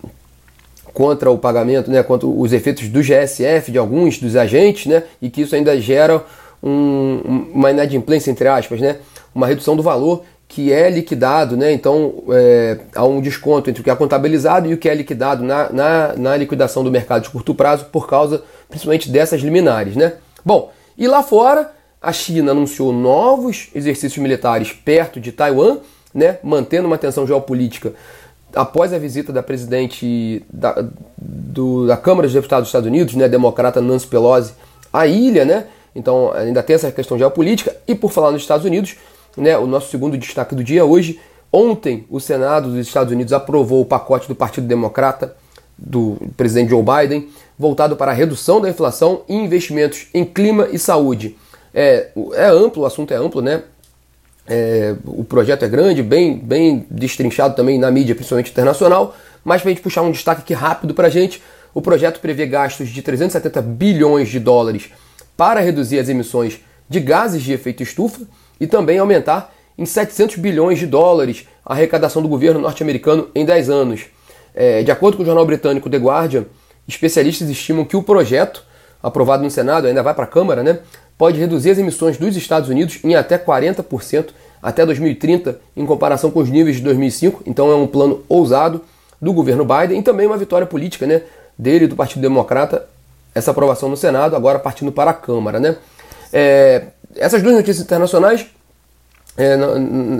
contra 0.92 1.30
o 1.30 1.38
pagamento, 1.38 1.90
né, 1.90 2.02
contra 2.02 2.26
os 2.26 2.52
efeitos 2.52 2.88
do 2.88 3.00
GSF 3.00 3.70
de 3.70 3.78
alguns 3.78 4.18
dos 4.18 4.36
agentes, 4.36 4.86
né, 4.86 5.02
e 5.20 5.28
que 5.28 5.42
isso 5.42 5.54
ainda 5.54 5.78
gera 5.80 6.24
um, 6.62 7.48
uma 7.52 7.70
inadimplência, 7.70 8.30
entre 8.30 8.48
aspas, 8.48 8.80
né, 8.80 8.96
uma 9.34 9.46
redução 9.46 9.76
do 9.76 9.82
valor 9.82 10.24
que 10.50 10.72
é 10.72 10.90
liquidado, 10.90 11.56
né? 11.56 11.72
Então 11.72 12.24
é, 12.32 12.80
há 12.96 13.04
um 13.04 13.20
desconto 13.20 13.70
entre 13.70 13.80
o 13.80 13.84
que 13.84 13.90
é 13.90 13.94
contabilizado 13.94 14.68
e 14.68 14.74
o 14.74 14.78
que 14.78 14.88
é 14.88 14.94
liquidado 14.94 15.44
na, 15.44 15.70
na, 15.72 16.16
na 16.16 16.36
liquidação 16.36 16.82
do 16.82 16.90
mercado 16.90 17.22
de 17.22 17.30
curto 17.30 17.54
prazo 17.54 17.84
por 17.84 18.08
causa 18.08 18.42
principalmente 18.68 19.08
dessas 19.08 19.40
liminares, 19.42 19.94
né? 19.94 20.14
Bom, 20.44 20.72
e 20.98 21.06
lá 21.06 21.22
fora 21.22 21.70
a 22.02 22.12
China 22.12 22.50
anunciou 22.50 22.92
novos 22.92 23.68
exercícios 23.76 24.20
militares 24.20 24.72
perto 24.72 25.20
de 25.20 25.30
Taiwan, 25.30 25.78
né? 26.12 26.38
Mantendo 26.42 26.88
uma 26.88 26.98
tensão 26.98 27.24
geopolítica 27.24 27.92
após 28.52 28.92
a 28.92 28.98
visita 28.98 29.32
da 29.32 29.44
presidente 29.44 30.44
da, 30.52 30.84
do, 31.16 31.86
da 31.86 31.96
Câmara 31.96 32.26
dos 32.26 32.34
Deputados 32.34 32.62
dos 32.62 32.70
Estados 32.70 32.88
Unidos, 32.88 33.14
né? 33.14 33.28
Democrata 33.28 33.80
Nancy 33.80 34.08
Pelosi, 34.08 34.52
à 34.92 35.06
ilha, 35.06 35.44
né? 35.44 35.66
Então 35.94 36.32
ainda 36.32 36.60
tem 36.60 36.74
essa 36.74 36.90
questão 36.90 37.16
geopolítica 37.16 37.76
e 37.86 37.94
por 37.94 38.10
falar 38.10 38.32
nos 38.32 38.42
Estados 38.42 38.66
Unidos 38.66 38.96
né, 39.36 39.56
o 39.58 39.66
nosso 39.66 39.90
segundo 39.90 40.16
destaque 40.16 40.54
do 40.54 40.64
dia 40.64 40.84
hoje. 40.84 41.20
Ontem, 41.52 42.06
o 42.08 42.20
Senado 42.20 42.70
dos 42.70 42.86
Estados 42.86 43.12
Unidos 43.12 43.32
aprovou 43.32 43.80
o 43.80 43.84
pacote 43.84 44.28
do 44.28 44.34
Partido 44.34 44.66
Democrata, 44.66 45.34
do 45.76 46.16
presidente 46.36 46.70
Joe 46.70 46.82
Biden, 46.82 47.28
voltado 47.58 47.96
para 47.96 48.12
a 48.12 48.14
redução 48.14 48.60
da 48.60 48.68
inflação 48.68 49.22
e 49.28 49.34
investimentos 49.34 50.06
em 50.14 50.24
clima 50.24 50.68
e 50.70 50.78
saúde. 50.78 51.36
É, 51.74 52.08
é 52.34 52.46
amplo, 52.46 52.82
o 52.82 52.86
assunto 52.86 53.12
é 53.12 53.16
amplo, 53.16 53.40
né? 53.40 53.62
É, 54.46 54.96
o 55.04 55.24
projeto 55.24 55.64
é 55.64 55.68
grande, 55.68 56.02
bem, 56.02 56.36
bem 56.36 56.86
destrinchado 56.90 57.54
também 57.54 57.78
na 57.78 57.90
mídia, 57.90 58.14
principalmente 58.14 58.50
internacional. 58.50 59.14
Mas 59.44 59.62
para 59.62 59.70
a 59.70 59.74
gente 59.74 59.82
puxar 59.82 60.02
um 60.02 60.10
destaque 60.10 60.42
aqui 60.42 60.54
rápido 60.54 60.92
para 60.92 61.06
a 61.06 61.10
gente, 61.10 61.42
o 61.72 61.80
projeto 61.80 62.20
prevê 62.20 62.46
gastos 62.46 62.88
de 62.88 63.00
370 63.00 63.62
bilhões 63.62 64.28
de 64.28 64.40
dólares 64.40 64.90
para 65.36 65.60
reduzir 65.60 65.98
as 65.98 66.08
emissões 66.08 66.60
de 66.90 67.00
gases 67.00 67.42
de 67.42 67.52
efeito 67.52 67.82
estufa 67.82 68.20
e 68.60 68.66
também 68.66 68.98
aumentar 68.98 69.54
em 69.78 69.86
700 69.86 70.36
bilhões 70.36 70.78
de 70.78 70.86
dólares 70.86 71.46
a 71.64 71.72
arrecadação 71.72 72.20
do 72.20 72.28
governo 72.28 72.60
norte-americano 72.60 73.28
em 73.34 73.44
10 73.44 73.70
anos. 73.70 74.02
É, 74.52 74.82
de 74.82 74.90
acordo 74.90 75.16
com 75.16 75.22
o 75.22 75.26
jornal 75.26 75.46
britânico 75.46 75.88
The 75.88 75.96
Guardian, 75.96 76.44
especialistas 76.88 77.48
estimam 77.48 77.84
que 77.84 77.96
o 77.96 78.02
projeto, 78.02 78.64
aprovado 79.00 79.44
no 79.44 79.50
Senado, 79.50 79.86
ainda 79.86 80.02
vai 80.02 80.12
para 80.12 80.24
a 80.24 80.26
Câmara, 80.26 80.64
né, 80.64 80.80
pode 81.16 81.38
reduzir 81.38 81.70
as 81.70 81.78
emissões 81.78 82.18
dos 82.18 82.36
Estados 82.36 82.68
Unidos 82.68 82.98
em 83.04 83.14
até 83.14 83.38
40% 83.38 84.30
até 84.60 84.84
2030, 84.84 85.58
em 85.76 85.86
comparação 85.86 86.30
com 86.30 86.40
os 86.40 86.50
níveis 86.50 86.76
de 86.76 86.82
2005. 86.82 87.44
Então 87.46 87.70
é 87.70 87.74
um 87.74 87.86
plano 87.86 88.22
ousado 88.28 88.82
do 89.22 89.32
governo 89.32 89.64
Biden 89.64 90.00
e 90.00 90.02
também 90.02 90.26
uma 90.26 90.36
vitória 90.36 90.66
política 90.66 91.06
né, 91.06 91.22
dele 91.56 91.84
e 91.84 91.88
do 91.88 91.96
Partido 91.96 92.20
Democrata, 92.20 92.86
essa 93.34 93.52
aprovação 93.52 93.88
no 93.88 93.96
Senado, 93.96 94.34
agora 94.34 94.58
partindo 94.58 94.90
para 94.90 95.12
a 95.12 95.14
Câmara. 95.14 95.60
Né? 95.60 95.76
É, 96.32 96.84
essas 97.16 97.42
duas 97.42 97.54
notícias 97.54 97.84
internacionais, 97.84 98.46
é, 99.36 99.56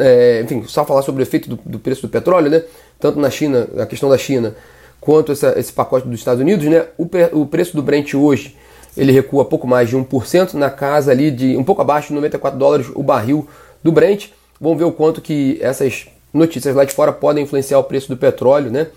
é, 0.00 0.42
enfim, 0.42 0.64
só 0.66 0.84
falar 0.84 1.02
sobre 1.02 1.22
o 1.22 1.24
efeito 1.24 1.48
do, 1.48 1.58
do, 1.64 1.78
preço 1.78 2.02
do 2.02 2.08
petróleo, 2.08 2.50
né? 2.50 2.62
tanto 2.98 3.18
na 3.18 3.30
China, 3.30 3.68
a 3.78 3.86
questão 3.86 4.08
da 4.08 4.18
China, 4.18 4.54
quanto 5.00 5.32
essa, 5.32 5.58
esse 5.58 5.72
pacote 5.72 6.06
dos 6.06 6.18
Estados 6.18 6.40
Unidos, 6.40 6.66
né? 6.66 6.86
o, 6.98 7.08
o 7.40 7.46
preço 7.46 7.76
do 7.76 7.82
Brent 7.82 8.14
hoje 8.14 8.56
ele 8.96 9.12
recua 9.12 9.44
pouco 9.44 9.66
mais 9.66 9.88
de 9.88 9.96
1%, 9.96 10.54
na 10.54 10.70
casa 10.70 11.10
ali 11.10 11.30
de 11.30 11.56
um 11.56 11.64
pouco 11.64 11.80
abaixo 11.80 12.08
de 12.08 12.14
94 12.14 12.58
dólares 12.58 12.86
o 12.94 13.02
barril 13.02 13.46
do 13.82 13.92
Brent. 13.92 14.28
Vamos 14.60 14.78
ver 14.78 14.84
o 14.84 14.92
quanto 14.92 15.20
que 15.20 15.58
essas 15.60 16.06
notícias 16.32 16.74
lá 16.74 16.84
de 16.84 16.92
fora 16.92 17.12
podem 17.12 17.44
influenciar 17.44 17.78
o 17.78 17.84
preço 17.84 18.08
do 18.08 18.16
petróleo, 18.16 18.70
né? 18.70 18.88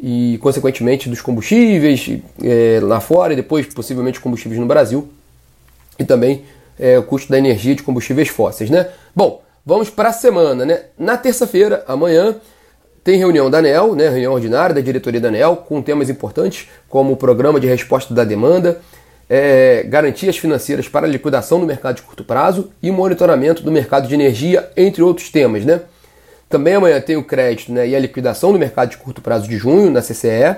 E, 0.00 0.38
consequentemente, 0.42 1.08
dos 1.08 1.20
combustíveis 1.20 2.18
é, 2.42 2.80
lá 2.82 3.00
fora 3.00 3.32
e 3.32 3.36
depois, 3.36 3.66
possivelmente, 3.66 4.18
combustíveis 4.18 4.60
no 4.60 4.66
Brasil. 4.66 5.08
E 5.98 6.04
também 6.04 6.42
é, 6.78 6.98
o 6.98 7.02
custo 7.02 7.30
da 7.30 7.38
energia 7.38 7.74
de 7.74 7.82
combustíveis 7.82 8.28
fósseis, 8.28 8.70
né? 8.70 8.88
Bom, 9.14 9.42
vamos 9.64 9.90
para 9.90 10.08
a 10.08 10.12
semana, 10.12 10.64
né? 10.64 10.82
Na 10.98 11.16
terça-feira, 11.16 11.84
amanhã, 11.86 12.36
tem 13.02 13.18
reunião 13.18 13.50
da 13.50 13.58
ANEL, 13.58 13.94
né? 13.94 14.08
Reunião 14.08 14.32
ordinária 14.32 14.74
da 14.74 14.80
diretoria 14.80 15.20
da 15.20 15.28
ANEL, 15.28 15.56
com 15.56 15.82
temas 15.82 16.08
importantes 16.08 16.68
como 16.88 17.12
o 17.12 17.16
programa 17.16 17.60
de 17.60 17.66
resposta 17.66 18.14
da 18.14 18.24
demanda, 18.24 18.80
é, 19.28 19.84
garantias 19.86 20.36
financeiras 20.36 20.88
para 20.88 21.06
a 21.06 21.08
liquidação 21.08 21.60
do 21.60 21.66
mercado 21.66 21.96
de 21.96 22.02
curto 22.02 22.24
prazo 22.24 22.70
e 22.82 22.90
monitoramento 22.90 23.62
do 23.62 23.70
mercado 23.70 24.08
de 24.08 24.14
energia, 24.14 24.70
entre 24.76 25.02
outros 25.02 25.30
temas. 25.30 25.64
Né? 25.64 25.80
Também 26.48 26.74
amanhã 26.74 27.00
tem 27.00 27.16
o 27.16 27.24
crédito 27.24 27.72
né, 27.72 27.88
e 27.88 27.96
a 27.96 27.98
liquidação 27.98 28.52
do 28.52 28.58
mercado 28.58 28.90
de 28.90 28.96
curto 28.96 29.20
prazo 29.20 29.48
de 29.48 29.56
junho 29.56 29.90
na 29.90 30.00
CCE. 30.00 30.56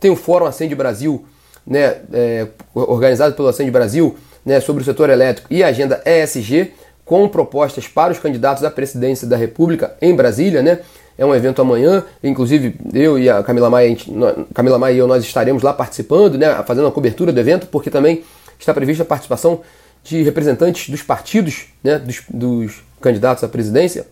Tem 0.00 0.10
o 0.10 0.16
Fórum 0.16 0.46
Acende 0.46 0.74
Brasil, 0.74 1.24
né, 1.66 1.96
é, 2.12 2.46
organizado 2.74 3.34
pelo 3.34 3.48
Acende 3.48 3.70
Brasil, 3.70 4.16
né, 4.46 4.60
sobre 4.60 4.82
o 4.82 4.84
setor 4.84 5.10
elétrico 5.10 5.48
e 5.50 5.64
a 5.64 5.66
agenda 5.66 6.00
ESG, 6.06 6.72
com 7.04 7.28
propostas 7.28 7.88
para 7.88 8.12
os 8.12 8.18
candidatos 8.18 8.62
à 8.62 8.70
presidência 8.70 9.26
da 9.26 9.36
República 9.36 9.96
em 10.00 10.14
Brasília. 10.14 10.62
Né? 10.62 10.78
É 11.18 11.26
um 11.26 11.34
evento 11.34 11.60
amanhã, 11.60 12.04
inclusive 12.22 12.76
eu 12.94 13.18
e 13.18 13.28
a 13.28 13.42
Camila 13.42 13.68
Maia, 13.68 13.86
a 13.86 13.88
gente, 13.88 14.12
Camila 14.54 14.78
Maia 14.78 14.94
e 14.94 14.98
eu 14.98 15.06
nós 15.06 15.24
estaremos 15.24 15.62
lá 15.62 15.72
participando, 15.72 16.38
né, 16.38 16.62
fazendo 16.64 16.86
a 16.86 16.92
cobertura 16.92 17.32
do 17.32 17.40
evento, 17.40 17.66
porque 17.66 17.90
também 17.90 18.22
está 18.58 18.72
prevista 18.72 19.02
a 19.02 19.06
participação 19.06 19.60
de 20.04 20.22
representantes 20.22 20.88
dos 20.88 21.02
partidos, 21.02 21.66
né, 21.82 21.98
dos, 21.98 22.22
dos 22.28 22.82
candidatos 23.00 23.42
à 23.42 23.48
presidência, 23.48 24.06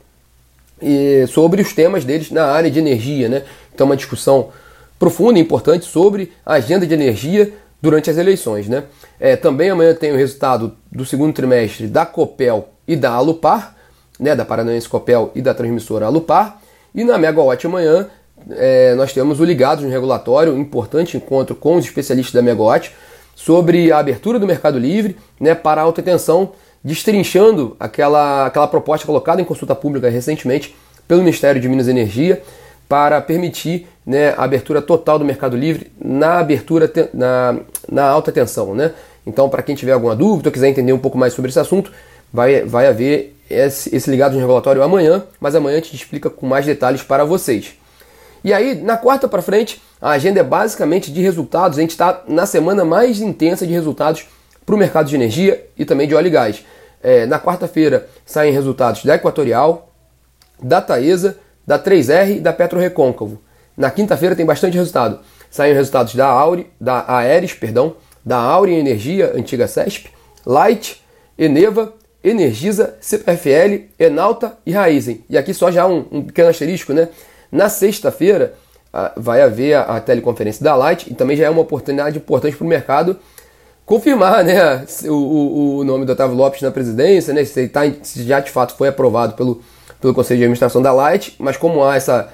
e 0.82 1.26
sobre 1.28 1.62
os 1.62 1.72
temas 1.72 2.04
deles 2.04 2.30
na 2.30 2.46
área 2.46 2.70
de 2.70 2.78
energia. 2.78 3.28
Né? 3.28 3.44
Então, 3.72 3.86
uma 3.86 3.96
discussão 3.96 4.48
profunda 4.98 5.38
e 5.38 5.42
importante 5.42 5.84
sobre 5.84 6.32
a 6.44 6.54
agenda 6.54 6.86
de 6.86 6.94
energia 6.94 7.52
durante 7.80 8.10
as 8.10 8.16
eleições. 8.16 8.68
Né? 8.68 8.84
É, 9.18 9.36
também 9.36 9.70
amanhã 9.70 9.94
tem 9.94 10.12
o 10.12 10.16
resultado 10.16 10.76
do 10.90 11.04
segundo 11.04 11.32
trimestre 11.32 11.86
da 11.86 12.04
Copel 12.04 12.68
e 12.86 12.96
da 12.96 13.10
Alupar, 13.12 13.76
né, 14.18 14.34
da 14.34 14.44
Paranaense 14.44 14.88
Copel 14.88 15.30
e 15.34 15.42
da 15.42 15.54
transmissora 15.54 16.06
Alupar. 16.06 16.60
E 16.94 17.04
na 17.04 17.18
Megawatt 17.18 17.66
amanhã 17.66 18.08
é, 18.50 18.94
nós 18.94 19.12
temos 19.12 19.40
o 19.40 19.44
Ligados 19.44 19.84
no 19.84 19.90
Regulatório, 19.90 20.52
um 20.52 20.60
importante 20.60 21.16
encontro 21.16 21.54
com 21.54 21.76
os 21.76 21.84
especialistas 21.84 22.34
da 22.34 22.42
Megawatt 22.42 22.92
sobre 23.34 23.90
a 23.90 23.98
abertura 23.98 24.38
do 24.38 24.46
mercado 24.46 24.78
livre 24.78 25.16
né, 25.40 25.54
para 25.54 25.80
a 25.80 25.84
alta 25.84 26.02
tensão, 26.02 26.52
destrinchando 26.82 27.76
aquela, 27.80 28.46
aquela 28.46 28.68
proposta 28.68 29.06
colocada 29.06 29.40
em 29.40 29.44
consulta 29.44 29.74
pública 29.74 30.08
recentemente 30.08 30.76
pelo 31.08 31.20
Ministério 31.20 31.60
de 31.60 31.68
Minas 31.68 31.86
e 31.86 31.90
Energia 31.90 32.42
para 32.88 33.20
permitir 33.20 33.86
né, 34.06 34.30
a 34.30 34.44
abertura 34.44 34.82
total 34.82 35.18
do 35.18 35.24
mercado 35.24 35.56
livre 35.56 35.90
na 35.98 36.38
abertura 36.38 36.90
na, 37.12 37.58
na 37.90 38.04
alta 38.04 38.30
tensão. 38.30 38.74
Né? 38.74 38.92
Então, 39.26 39.48
para 39.48 39.62
quem 39.62 39.74
tiver 39.74 39.92
alguma 39.92 40.14
dúvida 40.14 40.48
ou 40.48 40.52
quiser 40.52 40.68
entender 40.68 40.92
um 40.92 40.98
pouco 40.98 41.16
mais 41.16 41.32
sobre 41.32 41.50
esse 41.50 41.58
assunto, 41.58 41.90
vai, 42.32 42.62
vai 42.62 42.86
haver 42.86 43.36
esse, 43.48 43.94
esse 43.94 44.10
ligado 44.10 44.34
no 44.34 44.40
regulatório 44.40 44.82
amanhã, 44.82 45.24
mas 45.40 45.54
amanhã 45.54 45.78
a 45.78 45.80
gente 45.80 45.94
explica 45.94 46.28
com 46.28 46.46
mais 46.46 46.66
detalhes 46.66 47.02
para 47.02 47.24
vocês. 47.24 47.74
E 48.42 48.52
aí, 48.52 48.74
na 48.74 48.96
quarta 48.96 49.26
para 49.26 49.40
frente, 49.40 49.80
a 50.00 50.10
agenda 50.10 50.40
é 50.40 50.42
basicamente 50.42 51.10
de 51.10 51.22
resultados. 51.22 51.78
A 51.78 51.80
gente 51.80 51.92
está 51.92 52.22
na 52.28 52.44
semana 52.44 52.84
mais 52.84 53.20
intensa 53.20 53.66
de 53.66 53.72
resultados 53.72 54.26
para 54.66 54.74
o 54.74 54.78
mercado 54.78 55.08
de 55.08 55.14
energia 55.14 55.66
e 55.78 55.84
também 55.84 56.06
de 56.06 56.14
óleo 56.14 56.26
e 56.26 56.30
gás. 56.30 56.64
É, 57.02 57.24
na 57.24 57.38
quarta-feira 57.38 58.06
saem 58.24 58.52
resultados 58.52 59.02
da 59.04 59.14
Equatorial, 59.14 59.90
da 60.62 60.80
Taesa, 60.80 61.38
da 61.66 61.78
3R 61.78 62.36
e 62.36 62.40
da 62.40 62.52
Petro 62.52 62.78
Recôncavo. 62.78 63.40
Na 63.76 63.90
quinta-feira 63.90 64.36
tem 64.36 64.46
bastante 64.46 64.76
resultado. 64.76 65.20
Saem 65.50 65.74
resultados 65.74 66.14
da 66.14 66.26
Aure, 66.26 66.66
da 66.80 67.04
Aeres, 67.08 67.54
perdão, 67.54 67.96
da 68.24 68.36
Aure 68.36 68.74
Energia, 68.74 69.32
antiga 69.34 69.66
CESP, 69.66 70.10
Light, 70.46 71.02
Eneva 71.38 71.92
Energisa, 72.22 72.96
CPFL, 73.00 73.84
Enalta 73.98 74.56
e 74.64 74.72
Raizen. 74.72 75.24
E 75.28 75.36
aqui 75.36 75.52
só 75.52 75.70
já 75.70 75.86
um, 75.86 76.06
um 76.10 76.22
pequeno 76.22 76.48
asterisco, 76.48 76.92
né? 76.92 77.08
Na 77.52 77.68
sexta-feira 77.68 78.54
vai 79.16 79.42
haver 79.42 79.74
a, 79.74 79.82
a, 79.82 80.00
teleconferência 80.00 80.62
da 80.62 80.74
Light 80.74 81.10
e 81.10 81.14
também 81.14 81.36
já 81.36 81.46
é 81.46 81.50
uma 81.50 81.60
oportunidade 81.60 82.18
importante 82.18 82.56
para 82.56 82.64
o 82.64 82.68
mercado 82.68 83.18
confirmar 83.84 84.44
né, 84.44 84.84
o, 85.04 85.12
o, 85.12 85.76
o, 85.78 85.84
nome 85.84 86.04
do 86.04 86.12
Otávio 86.12 86.36
Lopes 86.36 86.62
na 86.62 86.70
presidência, 86.70 87.34
né, 87.34 87.44
se, 87.44 87.68
tá, 87.68 87.82
se 88.02 88.22
já 88.22 88.40
de 88.40 88.50
fato 88.50 88.74
foi 88.76 88.88
aprovado 88.88 89.34
pelo, 89.34 89.62
pelo 90.04 90.12
Conselho 90.12 90.36
de 90.36 90.44
Administração 90.44 90.82
da 90.82 90.92
Light, 90.92 91.34
mas 91.38 91.56
como 91.56 91.82
há 91.82 91.96
essa, 91.96 92.28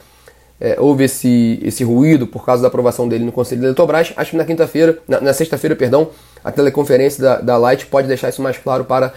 é, 0.60 0.74
houve 0.80 1.04
esse, 1.04 1.60
esse 1.62 1.84
ruído 1.84 2.26
por 2.26 2.44
causa 2.44 2.60
da 2.60 2.66
aprovação 2.66 3.08
dele 3.08 3.24
no 3.24 3.30
Conselho 3.30 3.60
da 3.60 3.68
Eletrobras, 3.68 4.12
acho 4.16 4.32
que 4.32 4.36
na 4.36 4.44
quinta-feira, 4.44 4.98
na, 5.06 5.20
na 5.20 5.32
sexta-feira, 5.32 5.76
perdão, 5.76 6.08
a 6.42 6.50
teleconferência 6.50 7.22
da, 7.22 7.40
da 7.40 7.56
Light 7.56 7.86
pode 7.86 8.08
deixar 8.08 8.28
isso 8.28 8.42
mais 8.42 8.58
claro 8.58 8.84
para 8.84 9.12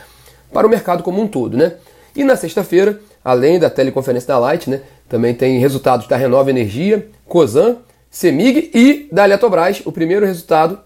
para 0.51 0.67
o 0.67 0.69
mercado 0.69 1.01
como 1.01 1.19
um 1.19 1.27
todo, 1.27 1.57
né? 1.57 1.77
E 2.15 2.23
na 2.23 2.35
sexta-feira, 2.35 2.99
além 3.25 3.57
da 3.57 3.71
teleconferência 3.71 4.27
da 4.27 4.37
Light, 4.37 4.69
né, 4.69 4.81
também 5.09 5.33
tem 5.33 5.57
resultados 5.57 6.05
da 6.05 6.15
Renova 6.15 6.51
Energia, 6.51 7.07
Cosan, 7.27 7.77
Semig 8.11 8.69
e 8.71 9.09
da 9.11 9.25
Eletrobras, 9.25 9.81
o 9.83 9.91
primeiro 9.91 10.27
resultado 10.27 10.77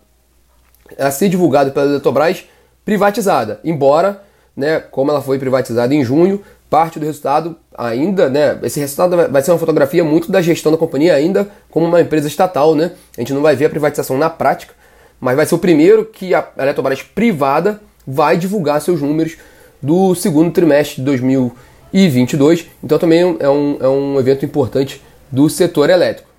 a 0.97 1.11
ser 1.11 1.27
divulgado 1.27 1.71
pela 1.71 1.85
Eletrobras 1.85 2.45
privatizada, 2.85 3.59
embora, 3.61 4.23
né, 4.55 4.79
como 4.79 5.11
ela 5.11 5.21
foi 5.21 5.37
privatizada 5.37 5.93
em 5.93 6.01
junho, 6.01 6.41
parte 6.69 6.99
do 6.99 7.05
resultado 7.05 7.55
ainda, 7.77 8.29
né, 8.29 8.57
esse 8.63 8.79
resultado 8.79 9.15
vai 9.31 9.41
ser 9.41 9.51
uma 9.51 9.57
fotografia 9.57 10.03
muito 10.03 10.31
da 10.31 10.41
gestão 10.41 10.71
da 10.71 10.77
companhia 10.77 11.13
ainda 11.13 11.47
como 11.69 11.85
uma 11.85 12.01
empresa 12.01 12.27
estatal, 12.27 12.75
né? 12.75 12.91
A 13.17 13.21
gente 13.21 13.33
não 13.33 13.41
vai 13.41 13.55
ver 13.55 13.65
a 13.65 13.69
privatização 13.69 14.17
na 14.17 14.29
prática, 14.29 14.73
mas 15.19 15.35
vai 15.35 15.45
ser 15.45 15.55
o 15.55 15.59
primeiro 15.59 16.05
que 16.05 16.33
a 16.33 16.47
Eletrobras 16.57 17.01
privada 17.01 17.79
vai 18.05 18.37
divulgar 18.37 18.81
seus 18.81 19.01
números 19.01 19.37
do 19.81 20.15
segundo 20.15 20.51
trimestre 20.51 20.97
de 20.97 21.03
2022. 21.03 22.67
Então 22.83 22.97
também 22.97 23.37
é 23.39 23.49
um, 23.49 23.77
é 23.79 23.87
um 23.87 24.19
evento 24.19 24.45
importante 24.45 25.01
do 25.31 25.49
setor 25.49 25.89
elétrico. 25.89 26.29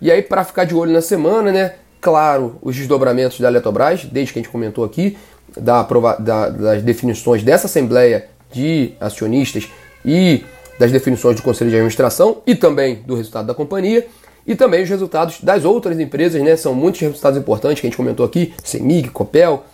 E 0.00 0.10
aí, 0.10 0.22
para 0.22 0.44
ficar 0.44 0.64
de 0.64 0.74
olho 0.74 0.92
na 0.92 1.00
semana, 1.00 1.50
né? 1.50 1.74
Claro, 2.00 2.58
os 2.60 2.76
desdobramentos 2.76 3.40
da 3.40 3.48
Eletrobras, 3.48 4.04
desde 4.04 4.32
que 4.32 4.38
a 4.38 4.42
gente 4.42 4.52
comentou 4.52 4.84
aqui, 4.84 5.16
da, 5.56 5.82
da, 6.18 6.48
das 6.50 6.82
definições 6.82 7.42
dessa 7.42 7.66
Assembleia 7.66 8.28
de 8.54 8.92
Acionistas 9.00 9.68
e 10.04 10.44
das 10.78 10.90
definições 10.90 11.36
do 11.36 11.42
Conselho 11.42 11.70
de 11.70 11.76
Administração 11.76 12.42
e 12.46 12.54
também 12.54 12.96
do 13.06 13.14
resultado 13.14 13.46
da 13.46 13.54
companhia 13.54 14.06
e 14.46 14.54
também 14.54 14.82
os 14.82 14.88
resultados 14.88 15.40
das 15.40 15.64
outras 15.64 15.98
empresas, 15.98 16.42
né? 16.42 16.56
São 16.56 16.74
muitos 16.74 17.00
resultados 17.00 17.38
importantes 17.38 17.80
que 17.80 17.86
a 17.86 17.90
gente 17.90 17.96
comentou 17.96 18.26
aqui, 18.26 18.52
Semig, 18.62 19.08
Copel, 19.08 19.64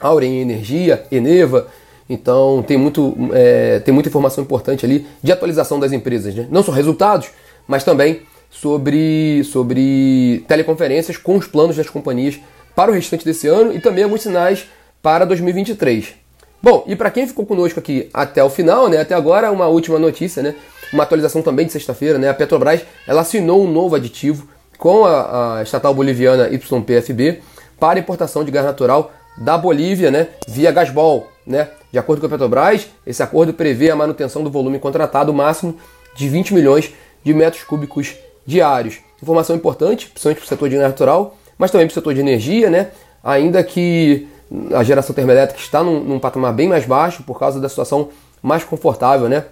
Auren 0.00 0.40
Energia, 0.40 1.04
Eneva, 1.10 1.68
então 2.08 2.62
tem, 2.66 2.76
muito, 2.76 3.14
é, 3.32 3.80
tem 3.80 3.92
muita 3.92 4.08
informação 4.08 4.42
importante 4.42 4.84
ali 4.84 5.06
de 5.22 5.32
atualização 5.32 5.78
das 5.80 5.92
empresas, 5.92 6.34
né? 6.34 6.46
não 6.50 6.62
só 6.62 6.72
resultados, 6.72 7.28
mas 7.66 7.84
também 7.84 8.22
sobre, 8.50 9.42
sobre 9.44 10.44
teleconferências 10.46 11.16
com 11.16 11.36
os 11.36 11.46
planos 11.46 11.76
das 11.76 11.88
companhias 11.88 12.38
para 12.74 12.90
o 12.90 12.94
restante 12.94 13.24
desse 13.24 13.46
ano 13.46 13.74
e 13.74 13.80
também 13.80 14.04
alguns 14.04 14.22
sinais 14.22 14.66
para 15.02 15.24
2023. 15.24 16.23
Bom, 16.64 16.82
e 16.86 16.96
para 16.96 17.10
quem 17.10 17.26
ficou 17.26 17.44
conosco 17.44 17.78
aqui 17.78 18.08
até 18.14 18.42
o 18.42 18.48
final, 18.48 18.88
né, 18.88 18.98
até 18.98 19.14
agora, 19.14 19.52
uma 19.52 19.66
última 19.66 19.98
notícia, 19.98 20.42
né, 20.42 20.54
uma 20.94 21.02
atualização 21.02 21.42
também 21.42 21.66
de 21.66 21.72
sexta-feira, 21.72 22.18
né, 22.18 22.26
a 22.30 22.32
Petrobras 22.32 22.80
ela 23.06 23.20
assinou 23.20 23.62
um 23.62 23.70
novo 23.70 23.94
aditivo 23.94 24.48
com 24.78 25.04
a, 25.04 25.58
a 25.58 25.62
estatal 25.62 25.92
boliviana 25.92 26.48
YPFB 26.48 27.42
para 27.78 27.98
importação 27.98 28.42
de 28.42 28.50
gás 28.50 28.64
natural 28.64 29.12
da 29.36 29.58
Bolívia, 29.58 30.10
né, 30.10 30.28
via 30.48 30.72
Gasbol, 30.72 31.28
né? 31.46 31.68
De 31.92 31.98
acordo 31.98 32.20
com 32.20 32.28
a 32.28 32.30
Petrobras, 32.30 32.88
esse 33.06 33.22
acordo 33.22 33.52
prevê 33.52 33.90
a 33.90 33.96
manutenção 33.96 34.42
do 34.42 34.50
volume 34.50 34.78
contratado 34.78 35.34
máximo 35.34 35.76
de 36.16 36.30
20 36.30 36.54
milhões 36.54 36.94
de 37.22 37.34
metros 37.34 37.62
cúbicos 37.62 38.14
diários. 38.46 39.00
Informação 39.22 39.54
importante, 39.54 40.06
principalmente 40.06 40.38
para 40.38 40.46
o 40.46 40.48
setor 40.48 40.70
de 40.70 40.76
gás 40.76 40.88
natural, 40.88 41.36
mas 41.58 41.70
também 41.70 41.86
para 41.86 41.92
o 41.92 41.94
setor 41.94 42.14
de 42.14 42.20
energia, 42.20 42.70
né? 42.70 42.88
ainda 43.24 43.64
que 43.64 44.28
a 44.74 44.82
geração 44.82 45.14
termoelétrica 45.14 45.60
está 45.60 45.82
num, 45.82 46.00
num, 46.00 46.18
patamar 46.18 46.52
bem 46.52 46.68
mais 46.68 46.84
baixo 46.84 47.22
por 47.22 47.38
causa 47.38 47.60
da 47.60 47.68
situação 47.68 48.08
mais 48.42 48.62
confortável, 48.64 49.28
né? 49.28 49.44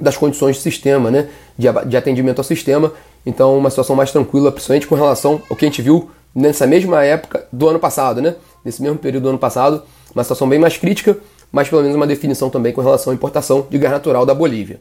das 0.00 0.16
condições 0.16 0.56
de 0.56 0.62
sistema, 0.62 1.10
né? 1.10 1.28
de, 1.56 1.68
de 1.86 1.96
atendimento 1.96 2.38
ao 2.38 2.44
sistema, 2.44 2.92
então 3.24 3.56
uma 3.56 3.70
situação 3.70 3.96
mais 3.96 4.10
tranquila, 4.10 4.52
principalmente 4.52 4.86
com 4.86 4.94
relação 4.94 5.40
ao 5.48 5.56
que 5.56 5.64
a 5.64 5.68
gente 5.68 5.82
viu 5.82 6.10
nessa 6.34 6.66
mesma 6.66 7.04
época 7.04 7.46
do 7.52 7.68
ano 7.68 7.78
passado, 7.78 8.20
né? 8.20 8.34
nesse 8.64 8.82
mesmo 8.82 8.98
período 8.98 9.24
do 9.24 9.28
ano 9.30 9.38
passado, 9.38 9.82
uma 10.14 10.22
situação 10.22 10.48
bem 10.48 10.58
mais 10.58 10.76
crítica, 10.76 11.16
mas 11.52 11.68
pelo 11.68 11.82
menos 11.82 11.96
uma 11.96 12.06
definição 12.06 12.50
também 12.50 12.72
com 12.72 12.80
relação 12.80 13.12
à 13.12 13.14
importação 13.14 13.66
de 13.70 13.78
gás 13.78 13.92
natural 13.92 14.26
da 14.26 14.34
Bolívia. 14.34 14.80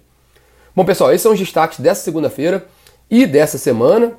Bom, 0.75 0.83
pessoal, 0.83 1.11
esses 1.11 1.21
são 1.21 1.31
os 1.31 1.39
destaques 1.39 1.79
dessa 1.79 2.03
segunda-feira 2.03 2.65
e 3.09 3.25
dessa 3.25 3.57
semana. 3.57 4.13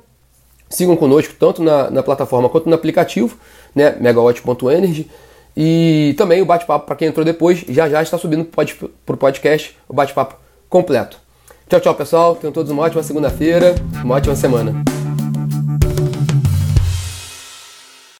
Sigam 0.69 0.95
conosco 0.95 1.33
tanto 1.39 1.63
na, 1.63 1.89
na 1.89 2.03
plataforma 2.03 2.49
quanto 2.49 2.69
no 2.69 2.75
aplicativo, 2.75 3.37
né, 3.73 3.95
megawatt.energy. 3.99 5.09
E 5.55 6.13
também 6.17 6.41
o 6.41 6.45
bate-papo, 6.45 6.85
para 6.85 6.95
quem 6.95 7.07
entrou 7.07 7.25
depois, 7.25 7.63
já 7.67 7.89
já 7.89 8.01
está 8.01 8.17
subindo 8.17 8.45
para 8.45 9.13
o 9.13 9.17
podcast 9.17 9.75
o 9.87 9.93
bate-papo 9.93 10.35
completo. 10.69 11.17
Tchau, 11.67 11.79
tchau, 11.79 11.95
pessoal. 11.95 12.35
Tenham 12.35 12.53
todos 12.53 12.71
uma 12.71 12.83
ótima 12.83 13.03
segunda-feira, 13.03 13.75
uma 14.03 14.15
ótima 14.15 14.35
semana. 14.35 14.96